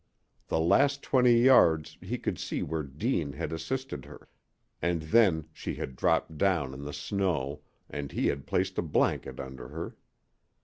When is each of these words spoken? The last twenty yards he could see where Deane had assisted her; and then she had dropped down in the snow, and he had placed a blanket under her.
The 0.47 0.59
last 0.59 1.03
twenty 1.03 1.37
yards 1.41 1.99
he 2.01 2.17
could 2.17 2.39
see 2.39 2.63
where 2.63 2.81
Deane 2.81 3.33
had 3.33 3.53
assisted 3.53 4.05
her; 4.05 4.29
and 4.81 5.03
then 5.03 5.45
she 5.53 5.75
had 5.75 5.95
dropped 5.95 6.39
down 6.39 6.73
in 6.73 6.85
the 6.85 6.91
snow, 6.91 7.61
and 7.87 8.11
he 8.11 8.25
had 8.25 8.47
placed 8.47 8.79
a 8.79 8.81
blanket 8.81 9.39
under 9.39 9.67
her. 9.67 9.95